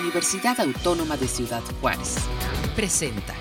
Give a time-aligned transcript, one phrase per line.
[0.00, 2.16] Universidad Autónoma de Ciudad Juárez.
[2.74, 3.34] Presenta.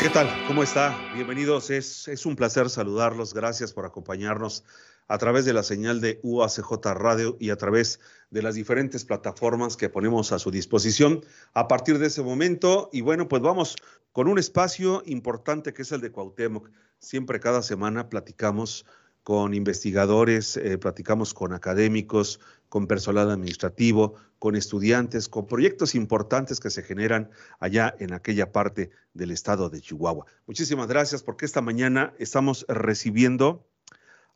[0.00, 0.28] ¿Qué tal?
[0.46, 0.98] ¿Cómo está?
[1.14, 1.70] Bienvenidos.
[1.70, 3.34] Es, es un placer saludarlos.
[3.34, 4.64] Gracias por acompañarnos
[5.06, 9.76] a través de la señal de UACJ Radio y a través de las diferentes plataformas
[9.76, 11.24] que ponemos a su disposición
[11.54, 12.90] a partir de ese momento.
[12.92, 13.76] Y bueno, pues vamos
[14.12, 16.68] con un espacio importante que es el de Cuauhtémoc.
[16.98, 18.84] Siempre cada semana platicamos
[19.28, 26.70] con investigadores, eh, platicamos con académicos, con personal administrativo, con estudiantes, con proyectos importantes que
[26.70, 30.26] se generan allá en aquella parte del estado de Chihuahua.
[30.46, 33.66] Muchísimas gracias porque esta mañana estamos recibiendo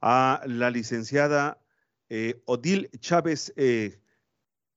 [0.00, 1.60] a la licenciada
[2.08, 4.00] eh, Odil Chávez, eh,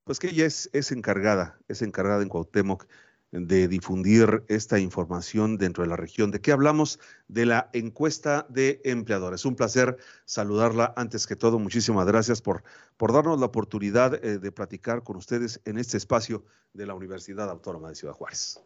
[0.04, 2.86] pues que ella es, es encargada, es encargada en Cuauhtémoc
[3.36, 6.32] de difundir esta información dentro de la región.
[6.32, 7.00] ¿De qué hablamos?
[7.28, 9.46] De la encuesta de empleadores.
[9.46, 11.60] Un placer saludarla antes que todo.
[11.60, 12.64] Muchísimas gracias por,
[12.98, 17.50] por darnos la oportunidad eh, de platicar con ustedes en este espacio de la Universidad
[17.50, 18.60] Autónoma de Ciudad Juárez.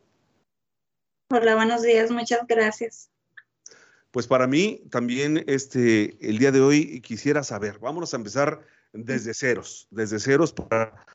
[1.31, 2.11] Hola, buenos días.
[2.11, 3.09] Muchas gracias.
[4.11, 8.61] Pues para mí también este, el día de hoy quisiera saber, vámonos a empezar
[8.91, 11.05] desde ceros, desde ceros para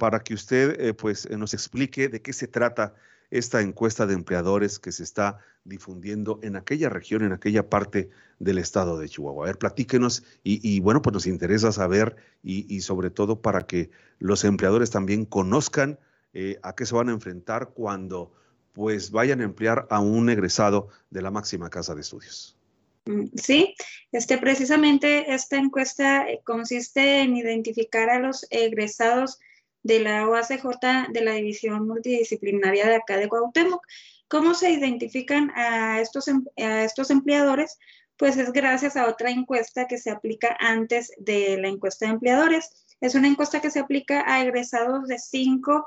[0.00, 2.94] para que usted eh, pues, eh, nos explique de qué se trata
[3.30, 8.56] esta encuesta de empleadores que se está difundiendo en aquella región, en aquella parte del
[8.56, 9.44] estado de Chihuahua.
[9.44, 14.42] A ver, platíquenos y, bueno, pues nos interesa saber y, sobre todo para que los
[14.44, 15.98] empleadores también conozcan
[16.32, 18.32] eh, a qué se van a enfrentar cuando
[18.72, 22.56] pues vayan a emplear a un egresado de la máxima casa de estudios.
[23.04, 23.74] Mm, sí,
[24.12, 29.38] este, precisamente esta encuesta consiste en identificar a los egresados
[29.82, 33.86] de la OACJ de la División Multidisciplinaria de acá de Cuauhtémoc.
[34.28, 37.78] ¿Cómo se identifican a estos, em, a estos empleadores?
[38.16, 42.86] Pues es gracias a otra encuesta que se aplica antes de la encuesta de empleadores.
[43.00, 45.86] Es una encuesta que se aplica a egresados de cinco,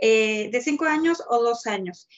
[0.00, 2.08] eh, de cinco años o dos años.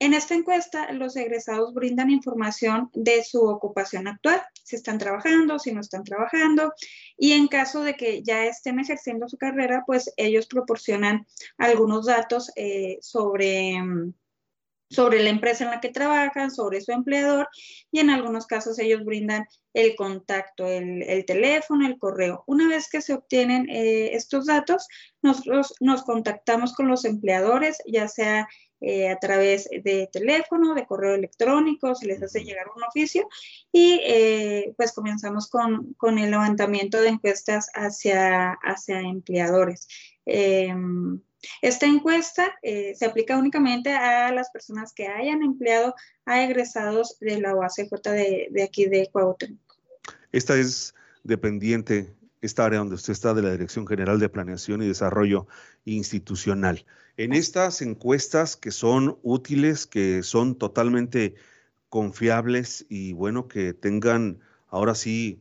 [0.00, 5.72] En esta encuesta, los egresados brindan información de su ocupación actual, si están trabajando, si
[5.72, 6.74] no están trabajando,
[7.16, 11.26] y en caso de que ya estén ejerciendo su carrera, pues ellos proporcionan
[11.58, 13.76] algunos datos eh, sobre,
[14.90, 17.48] sobre la empresa en la que trabajan, sobre su empleador,
[17.92, 22.42] y en algunos casos ellos brindan el contacto, el, teléfono, el correo.
[22.48, 24.88] Una vez que se obtienen eh, estos datos,
[25.22, 28.48] nosotros nos contactamos con los empleadores, ya sea
[28.86, 33.26] eh, a través de teléfono, de correo electrónico, se les hace llegar un oficio
[33.72, 39.88] y eh, pues comenzamos con, con, el levantamiento de encuestas hacia, hacia empleadores.
[40.26, 41.18] Em,
[41.62, 45.94] esta encuesta eh, se aplica únicamente a las personas que hayan empleado
[46.26, 49.78] a egresados de la OACJ de, de aquí de Cuauhtémoc.
[50.30, 52.12] Esta es dependiente,
[52.44, 55.46] esta área donde usted está de la Dirección General de Planeación y Desarrollo
[55.84, 56.84] Institucional.
[57.16, 61.34] En estas encuestas que son útiles, que son totalmente
[61.88, 65.40] confiables y bueno, que tengan ahora sí,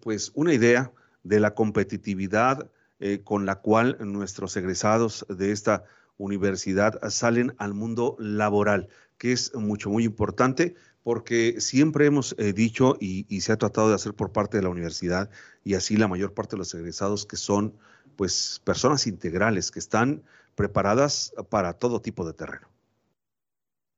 [0.00, 0.92] pues una idea
[1.24, 5.84] de la competitividad eh, con la cual nuestros egresados de esta
[6.18, 12.96] universidad salen al mundo laboral, que es mucho, muy importante porque siempre hemos eh, dicho
[13.00, 15.30] y, se ha tratado de hacer por parte de la universidad
[15.64, 17.76] y así la mayor parte de los egresados que son
[18.16, 22.68] pues personas integrales, que están preparadas para todo tipo de terreno.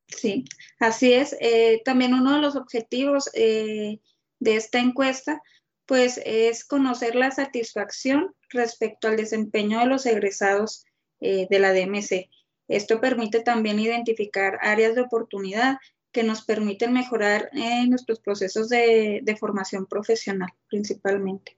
[0.08, 0.44] Sí,
[0.78, 1.34] así es.
[1.40, 4.00] Eh, también uno de los objetivos eh,
[4.38, 5.40] de esta encuesta,
[5.86, 10.84] pues, es conocer la satisfacción respecto al desempeño de los egresados
[11.20, 12.30] de la DMC.
[12.68, 15.76] Esto permite también identificar áreas de oportunidad
[16.12, 17.50] que nos permiten mejorar
[17.88, 21.56] nuestros procesos de, formación profesional, principalmente.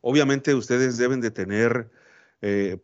[0.00, 1.90] Obviamente ustedes deben de tener,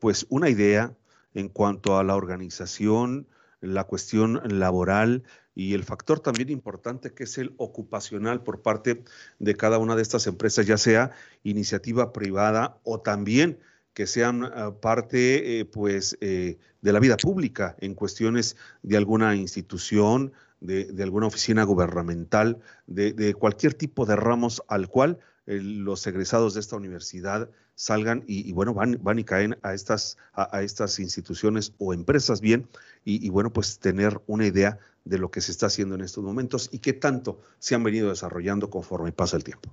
[0.01, 0.95] pues, una idea
[1.35, 3.27] en cuanto a la organización,
[3.61, 5.25] la cuestión laboral
[5.55, 9.03] y el factor también importante que es el ocupacional por parte
[9.41, 11.11] de cada una de estas empresas, ya sea
[11.43, 13.59] iniciativa privada o también
[13.93, 19.35] que sean ah, parte eh, pues eh, de la vida pública en cuestiones de alguna
[19.35, 26.55] institución, de, alguna oficina gubernamental, de, cualquier tipo de ramos al cual eh, los egresados
[26.55, 31.73] de esta universidad salgan y, bueno, van, van y caen a estas, a, estas instituciones
[31.79, 32.69] o empresas bien
[33.05, 36.69] y, bueno, pues tener una idea de lo que se está haciendo en estos momentos
[36.73, 39.71] y qué tanto se han venido desarrollando conforme pasa el tiempo.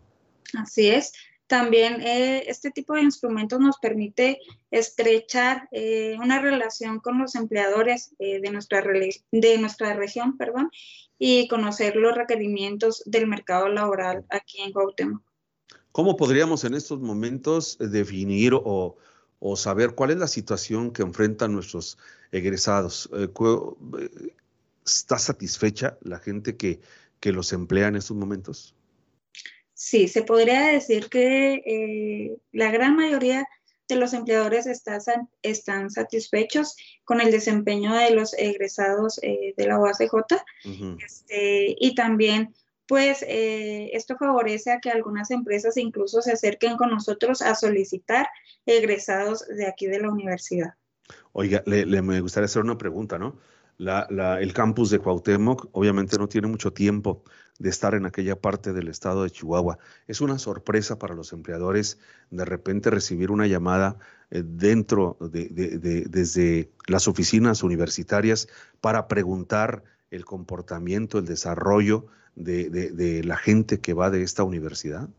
[0.53, 1.13] Así es.
[1.47, 4.39] También eh, este tipo de instrumentos nos permite
[4.71, 10.71] estrechar eh, una relación con los empleadores eh, de, nuestra de nuestra región perdón,
[11.19, 15.21] y conocer los requerimientos del mercado laboral aquí en Guatemala.
[15.91, 18.97] ¿Cómo podríamos en estos momentos definir o,
[19.39, 21.97] o saber cuál es la situación que enfrentan nuestros
[22.31, 23.09] egresados.
[23.13, 23.29] Eh,
[24.85, 26.79] ¿Está satisfecha la gente que,
[27.19, 28.74] que los emplea en estos momentos?
[29.75, 33.45] Sí, se podría decir que eh, la gran mayoría
[33.89, 40.15] de los empleadores están satisfechos con el desempeño de los egresados eh, de la OACJ
[41.03, 42.55] este, y también
[42.87, 48.27] pues eh, esto favorece a que algunas empresas incluso se acerquen con nosotros a solicitar
[48.65, 50.75] egresados de aquí de la universidad.
[51.33, 53.37] Oiga, le, me gustaría hacer una pregunta, ¿no?
[53.77, 57.25] el campus de Cuauhtémoc obviamente no tiene mucho tiempo
[57.59, 59.77] de estar en aquella parte del estado de Chihuahua.
[60.07, 61.99] Es una sorpresa para los empleadores
[62.29, 63.97] de repente recibir una llamada
[64.29, 65.47] eh, dentro de,
[66.09, 68.47] desde las oficinas universitarias
[68.81, 75.09] para preguntar el comportamiento, el desarrollo de la gente que va de esta universidad.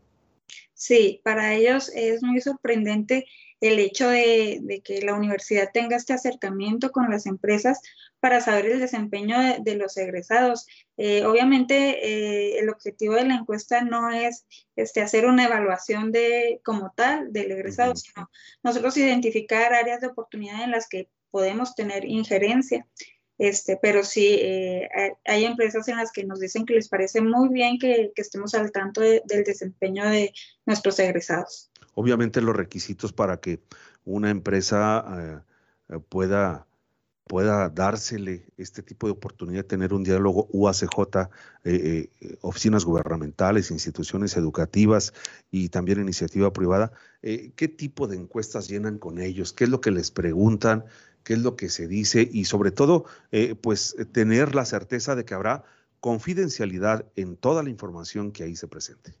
[0.77, 3.25] Sí, para ellos es muy sorprendente
[3.61, 7.81] el hecho de, que la universidad tenga este acercamiento con las empresas
[8.19, 10.67] para saber el desempeño de, los egresados.
[10.95, 14.45] Eh, obviamente, eh, el objetivo de la encuesta no es
[14.75, 18.29] este, hacer una evaluación de, como tal del egresado, sino
[18.61, 22.85] nosotros identificar áreas de oportunidad en las que podemos tener injerencia.
[23.37, 24.89] Este, pero sí, eh,
[25.25, 28.71] hay empresas en las que nos dicen que les parece muy bien que, estemos al
[28.71, 30.33] tanto del desempeño de
[30.65, 31.69] nuestros egresados.
[31.93, 33.59] Obviamente los requisitos para que
[34.05, 36.65] una empresa eh, eh, pueda,
[37.27, 41.29] pueda dársele este tipo de oportunidad de tener un diálogo UACJ,
[42.41, 45.13] oficinas gubernamentales, instituciones educativas
[45.51, 46.91] y también iniciativa privada,
[47.21, 49.53] ¿qué tipo de encuestas llenan con ellos?
[49.53, 50.85] ¿Qué es lo que les preguntan?
[51.27, 53.03] Qué es lo que se dice y sobre todo,
[53.33, 55.65] eh, pues tener la certeza de que habrá
[55.99, 59.13] confidencialidad en toda la información que ahí se presente.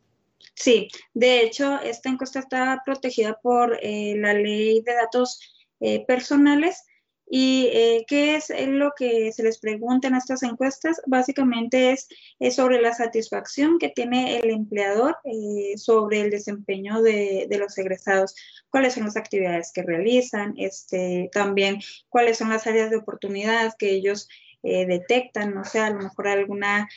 [0.53, 5.41] Sí, de hecho, esta encuesta está protegida por eh, la ley de datos
[5.81, 6.85] eh, personales
[7.29, 11.01] ¿Y eh, qué es lo que se les pregunta en estas encuestas?
[11.07, 12.07] Básicamente es,
[12.55, 18.33] sobre la satisfacción que tiene el empleador eh, sobre el desempeño de, los egresados,
[18.69, 23.91] cuáles son las actividades que realizan, este, también cuáles son las áreas de oportunidad que
[23.91, 24.29] ellos
[24.63, 26.87] eh, detectan, no sé, a lo mejor alguna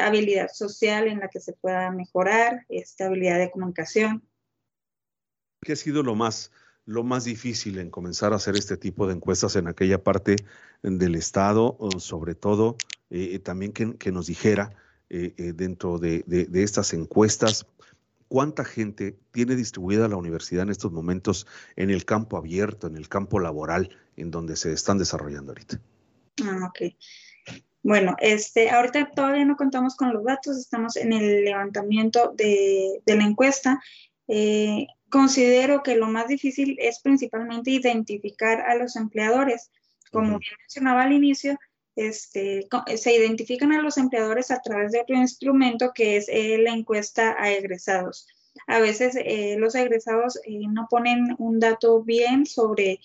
[0.00, 4.26] habilidad social en la que se pueda mejorar, esta habilidad de comunicación.
[5.60, 6.50] ¿Qué ha sido lo más
[6.86, 10.36] lo más difícil en comenzar a hacer este tipo de encuestas en aquella parte
[10.82, 12.76] del Estado, sobre todo
[13.10, 14.70] eh, eh, también que, nos dijera
[15.10, 16.24] eh, dentro de,
[16.54, 17.66] estas encuestas
[18.28, 23.08] cuánta gente tiene distribuida la universidad en estos momentos en el campo abierto, en el
[23.08, 25.80] campo laboral, en donde se están desarrollando ahorita.
[26.44, 26.94] Ah, ok.
[27.82, 33.24] Bueno, este, ahorita todavía no contamos con los datos, estamos en el levantamiento de, la
[33.24, 33.80] encuesta.
[35.10, 39.70] Considero que lo más difícil es principalmente identificar a los empleadores.
[40.10, 41.58] Como bien mencionaba al inicio,
[41.94, 46.72] este, se identifican a los empleadores a través de otro instrumento que es eh, la
[46.72, 48.26] encuesta a egresados.
[48.66, 53.00] A veces eh, los egresados eh, no ponen un dato bien sobre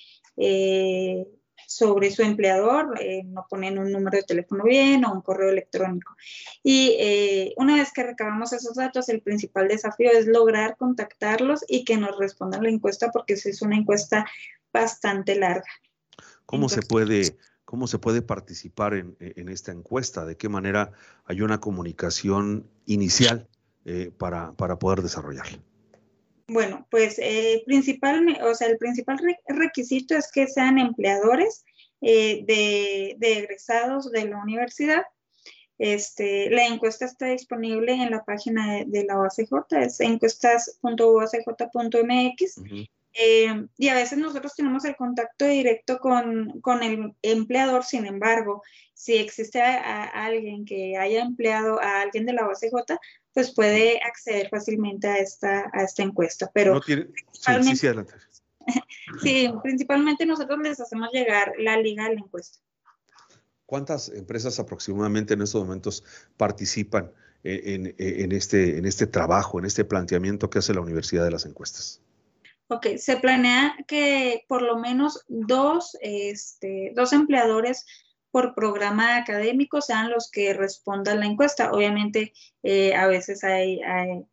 [1.76, 6.16] sobre su empleador, eh, no ponen un número de teléfono bien o un correo electrónico.
[6.64, 11.86] Y eh, una vez que recabamos esos datos, el principal desafío es lograr contactarlos y
[11.86, 14.26] que nos respondan la encuesta porque es una encuesta
[14.74, 15.70] bastante larga.
[16.46, 17.38] ¿Cómo se puede...
[17.64, 19.16] ¿Cómo se puede participar en,
[19.48, 20.26] esta encuesta?
[20.26, 20.92] ¿De qué manera
[21.24, 23.48] hay una comunicación inicial
[23.86, 25.58] eh, para, para poder desarrollarla?
[26.52, 29.18] Bueno, pues eh, principal, o sea, el principal
[29.48, 31.64] requisito es que sean empleadores
[32.02, 35.04] eh, de, egresados de la universidad.
[35.78, 42.62] Este, la encuesta está disponible en la página de, la OACJ, es encuestas.oacj.mx.
[43.14, 48.62] Eh, y a veces nosotros tenemos el contacto directo con, el empleador, sin embargo,
[48.94, 53.00] si existe alguien que haya empleado a alguien de la OACJ,
[53.34, 56.50] pues puede acceder fácilmente a esta, a esta encuesta.
[56.54, 56.96] Pero sí,
[57.76, 58.14] sí, adelante.
[59.22, 62.60] sí, principalmente nosotros les hacemos llegar la liga de la encuesta.
[63.66, 66.04] ¿Cuántas empresas aproximadamente en estos momentos
[66.36, 67.12] participan
[67.44, 71.46] en, en, este, en este trabajo, en este planteamiento que hace la Universidad de las
[71.46, 72.02] Encuestas?
[72.68, 77.86] Ok, se planea que por lo menos dos, este, dos empleadores
[78.32, 81.72] por programa académico sean los que respondan la encuesta.
[81.72, 82.34] Obviamente,
[82.64, 83.82] eh, a veces hay,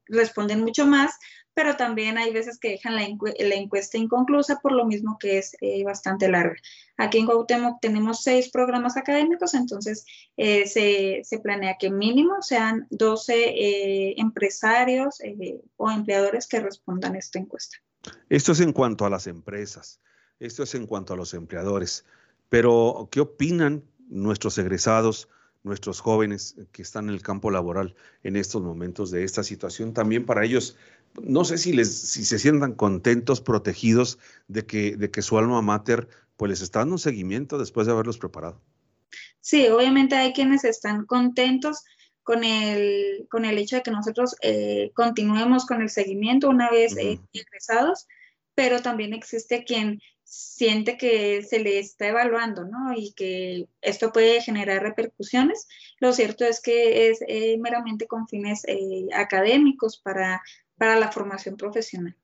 [0.06, 1.12] responden mucho más,
[1.54, 5.82] pero también hay veces que dejan la, encuesta inconclusa por lo mismo que es eh,
[5.82, 6.56] bastante larga.
[6.96, 10.04] Aquí en Cuauhtémoc tenemos seis programas académicos, entonces
[10.36, 15.18] eh, se, se, planea que mínimo sean 12 empresarios
[15.76, 17.76] o empleadores que respondan esta encuesta.
[18.28, 20.00] Esto es en cuanto a las empresas,
[20.38, 22.04] esto es en cuanto a los empleadores,
[22.48, 25.28] pero ¿qué opinan nuestros egresados,
[25.62, 29.92] nuestros jóvenes que están en el campo laboral en estos momentos de esta situación?
[29.92, 30.76] También para ellos,
[31.22, 35.62] no sé si, les, si se sientan contentos, protegidos de que, de que su alma
[35.62, 38.60] mater pues les está dando un seguimiento después de haberlos preparado.
[39.40, 41.84] Sí, obviamente hay quienes están contentos
[42.22, 46.96] con el, con el hecho de que nosotros eh, continuemos con el seguimiento una vez
[46.98, 48.06] eh, ingresados,
[48.54, 52.92] pero también existe quien siente que se le está evaluando, ¿no?
[52.94, 55.66] Y que esto puede generar repercusiones.
[56.00, 58.62] Lo cierto es que es eh, meramente con fines
[59.14, 60.42] académicos para,
[60.76, 62.16] para la formación profesional.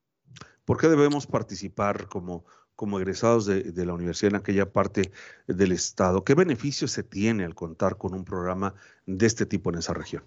[0.65, 2.45] ¿Por qué debemos participar como,
[2.77, 5.13] como egresados de, la universidad en aquella parte
[5.47, 6.25] del estado.
[6.25, 8.75] ¿Qué beneficios se tiene al contar con un programa
[9.07, 10.25] de este tipo en esa región?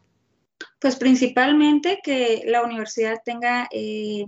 [0.80, 4.26] Pues principalmente que la universidad tenga, eh,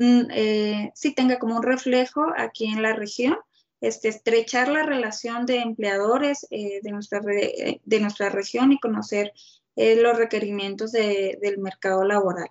[0.00, 3.36] eh, sí tenga como un reflejo aquí en la región,
[3.80, 9.32] este, estrechar la relación de empleadores eh, de, nuestra de nuestra región y conocer
[9.76, 12.48] los requerimientos del mercado laboral.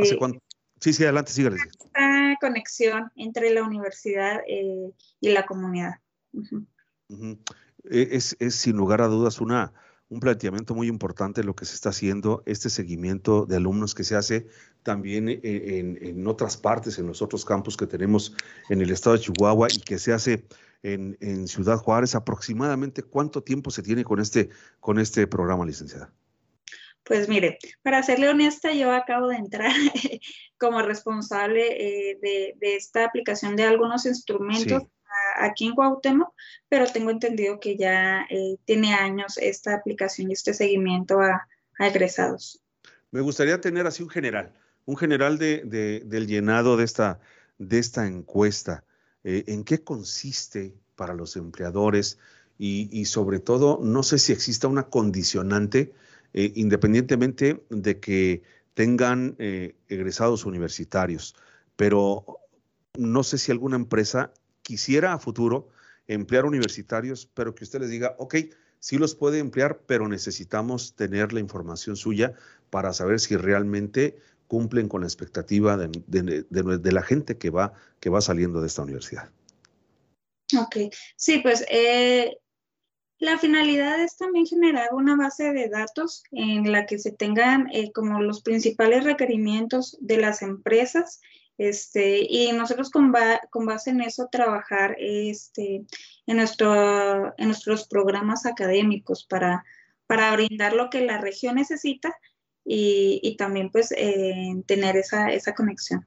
[0.00, 0.40] ¿Hace, cuánto,
[0.84, 1.56] Sí, sí, adelante, sígale.
[1.56, 5.94] Esta conexión entre la universidad eh, y la comunidad.
[7.90, 9.72] E, es, sin lugar a dudas una,
[10.14, 14.14] un planteamiento muy importante lo que se está haciendo, este seguimiento de alumnos que se
[14.14, 14.46] hace
[14.84, 18.34] también eh, en, otras partes, en los otros campus que tenemos
[18.68, 20.46] en el estado de Chihuahua y que se hace
[20.84, 22.14] en, en Ciudad Juárez.
[22.14, 26.12] Aproximadamente, ¿cuánto tiempo se tiene con este, con este programa, licenciada?
[27.02, 29.72] Pues mire, para serle honesta, yo acabo de entrar
[30.58, 34.84] como responsable eh, de, esta aplicación de algunos instrumentos
[35.36, 36.32] aquí en Cuauhtémoc,
[36.68, 42.60] pero tengo entendido que ya eh, tiene años esta aplicación y este seguimiento a, egresados.
[43.10, 44.52] Me gustaría tener así un general,
[44.84, 47.20] un general de, del llenado de esta,
[47.58, 48.84] de esta encuesta.
[49.24, 52.18] Eh, ¿En qué consiste para los empleadores?
[52.56, 55.92] Y, sobre todo, no sé si exista una condicionante
[56.32, 58.42] eh, independientemente de que
[58.74, 61.34] tengan egresados universitarios.
[61.74, 62.38] Pero
[62.96, 64.32] no sé si alguna empresa
[64.64, 65.68] quisiera a futuro
[66.08, 68.34] emplear universitarios, pero que usted les diga, ok,
[68.80, 72.34] sí los puede emplear, pero necesitamos tener la información suya
[72.70, 74.18] para saber si realmente
[74.48, 79.30] cumplen con la expectativa de, la gente que va, que va saliendo de esta universidad.
[80.58, 82.38] Ok, sí, pues eh,
[83.18, 87.90] la finalidad es también generar una base de datos en la que se tengan eh,
[87.92, 91.20] como los principales requerimientos de las empresas
[91.56, 95.84] este, y nosotros con, base en eso trabajar este,
[96.26, 99.64] en, nuestro, en nuestros programas académicos para,
[100.06, 102.16] para brindar lo que la región necesita
[102.64, 106.04] y, también pues eh, tener esa, conexión.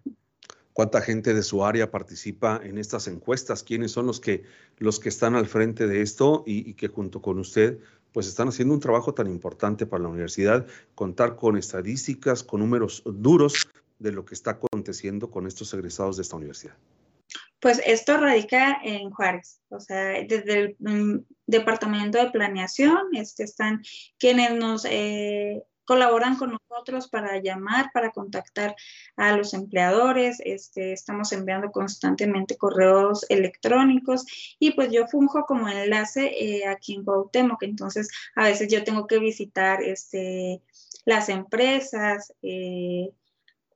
[0.74, 4.44] Cuánta gente de su área participa en estas encuestas, quiénes son los que,
[4.78, 7.80] los que están al frente de esto y, que junto con usted
[8.12, 13.04] pues están haciendo un trabajo tan importante para la universidad, contar con estadísticas, con números
[13.06, 13.68] duros
[14.00, 16.76] de lo que está aconteciendo con estos egresados de esta universidad.
[17.60, 23.82] Pues esto radica en Juárez, o sea, desde el mm, departamento de planeación, este, están
[24.20, 28.76] quienes nos eh, colaboran con nosotros para llamar, para contactar
[29.16, 30.40] a los empleadores.
[30.44, 34.26] Este, estamos enviando constantemente correos electrónicos
[34.60, 37.06] y pues yo funjo como enlace eh, aquí en
[37.58, 40.62] que Entonces, a veces yo tengo que visitar este,
[41.06, 42.34] las empresas.
[42.42, 43.10] Eh,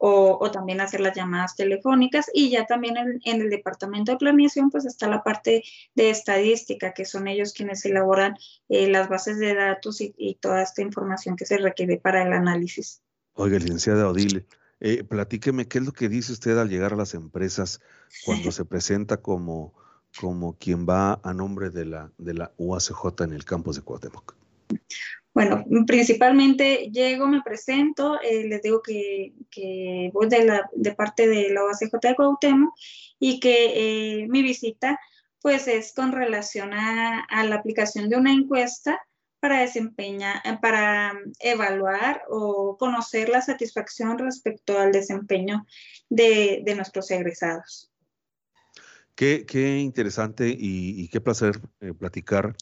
[0.03, 4.86] o, también hacer las llamadas telefónicas y ya también en, el departamento de planeación pues
[4.86, 8.36] está la parte de estadística que son ellos quienes elaboran
[8.67, 13.03] eh, las bases de datos y, toda esta información que se requiere para el análisis.
[13.34, 14.48] Oiga, licenciada Odile,
[14.79, 17.79] eh, platíqueme qué es lo que dice usted al llegar a las empresas
[18.25, 19.75] cuando se presenta como,
[20.20, 24.36] como quien va a nombre de la, de la UACJ en el campus de Cuauhtémoc.
[25.33, 29.33] Bueno, principalmente llego, me presento, eh, les digo que,
[30.11, 32.73] voy de, la, de parte de la OACJ de Cuauhtémoc
[33.17, 35.00] y que eh, mi visita
[35.41, 39.00] pues es con relación a, la aplicación de una encuesta
[39.39, 45.65] para desempeñar, para evaluar o conocer la satisfacción respecto al desempeño
[46.09, 47.89] de, nuestros egresados.
[49.15, 52.55] Qué, interesante y, qué placer eh, platicar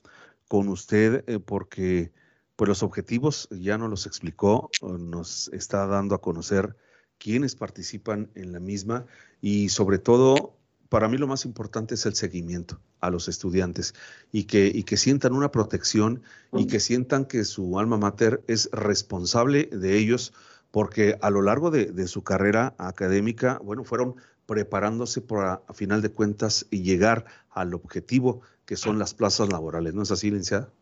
[0.47, 2.13] con usted porque
[2.59, 6.75] pues los objetivos ya nos los explicó, nos está dando a conocer
[7.17, 9.05] quiénes participan en la misma
[9.39, 10.57] y sobre todo,
[10.89, 13.93] para mí lo más importante es el seguimiento a los estudiantes
[14.33, 18.69] y que, y que sientan una protección y que sientan que su alma mater es
[18.73, 20.33] responsable de ellos
[20.69, 26.01] porque a lo largo de, de su carrera académica, bueno, fueron preparándose para, a final
[26.01, 29.93] de cuentas, llegar al objetivo que son las plazas laborales.
[29.93, 30.73] ¿No es así, licenciada?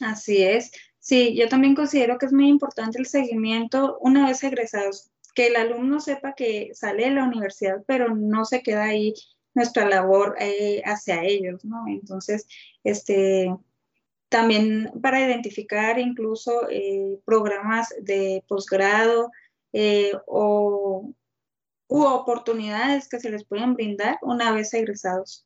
[0.00, 0.72] Así es.
[1.02, 5.56] Sí, yo también considero que es muy importante el seguimiento una vez egresados, que el
[5.56, 9.12] alumno sepa que sale de la universidad, pero no se queda ahí
[9.52, 11.84] nuestra labor eh, hacia ellos, ¿no?
[11.88, 12.46] Entonces,
[12.84, 13.52] este,
[14.28, 19.32] también para identificar incluso eh, programas de posgrado
[19.72, 21.12] eh, o
[21.88, 25.44] u oportunidades que se les pueden brindar una vez egresados.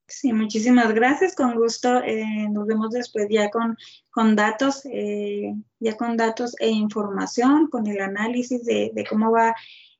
[0.06, 1.34] Sí, muchísimas gracias.
[1.34, 3.76] Con gusto eh, nos vemos después ya con,
[4.10, 9.54] con datos, eh, ya con datos e información, con el análisis de, cómo va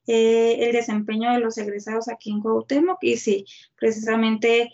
[0.07, 2.99] eh, el desempeño de los egresados aquí en Cuauhtémoc.
[3.03, 4.71] Y sí, precisamente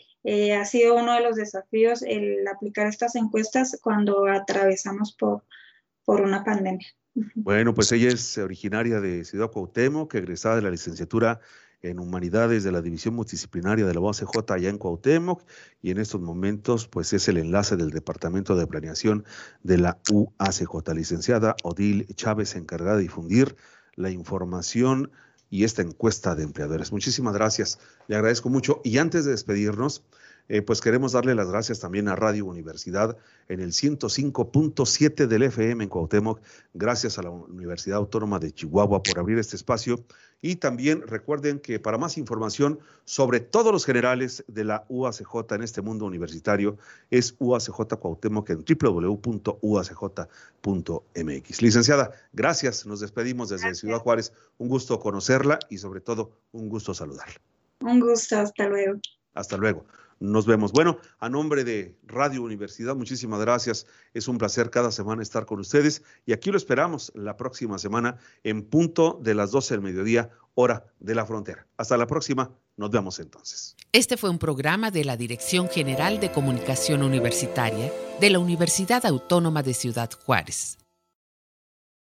[0.54, 5.44] ha sido uno de los desafíos el aplicar estas encuestas cuando atravesamos por,
[6.04, 6.86] por una pandemia.
[7.34, 11.40] Bueno, pues ella es originaria de Ciudad Cuauhtémoc, egresada de la licenciatura
[11.82, 15.42] en Humanidades de la División Multidisciplinaria de la UACJ allá en Cuauhtémoc
[15.82, 19.24] y en estos momentos pues es el enlace del Departamento de Planeación
[19.62, 20.94] de la UACJ.
[20.94, 23.56] Licenciada Odil Chávez, encargada de difundir
[23.94, 25.10] la información
[25.48, 26.92] y esta encuesta de empleadores.
[26.92, 28.80] Muchísimas gracias, le agradezco mucho.
[28.84, 30.04] Y antes de despedirnos,
[30.50, 33.16] eh, pues queremos darle las gracias también a Radio Universidad
[33.48, 36.40] en el 105.7 del FM en Cuauhtémoc.
[36.74, 40.04] Gracias a la Universidad Autónoma de Chihuahua por abrir este espacio.
[40.42, 45.62] Y también recuerden que para más información sobre todos los generales de la UACJ en
[45.62, 46.78] este mundo universitario
[47.12, 49.22] es UACJ Cuauhtémoc en www.uacj.mx.
[51.62, 52.86] Licenciada, gracias.
[52.86, 54.32] Nos despedimos desde Ciudad Juárez.
[54.58, 57.40] Un gusto conocerla y sobre todo un gusto saludarla.
[57.82, 58.36] Un gusto.
[58.36, 58.98] Hasta luego.
[59.32, 59.84] Hasta luego
[60.20, 60.70] nos vemos.
[60.72, 63.86] Bueno, a nombre de Radio Universidad, muchísimas gracias.
[64.14, 68.18] Es un placer cada semana estar con ustedes y aquí lo esperamos la próxima semana
[68.44, 71.66] en punto de las 12 del mediodía, hora de la frontera.
[71.76, 73.76] Hasta la próxima, nos vemos entonces.
[73.92, 79.62] Este fue un programa de la Dirección General de Comunicación Universitaria de la Universidad Autónoma
[79.62, 80.79] de Ciudad Juárez.